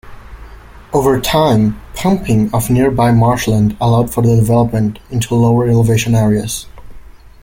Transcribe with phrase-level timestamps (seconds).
[0.93, 6.65] Over time, pumping of nearby marshland allowed for development into lower elevation areas.